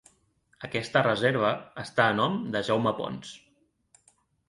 [0.67, 1.53] Aquesta reserva
[1.83, 3.39] està a nom de Jaume Pons.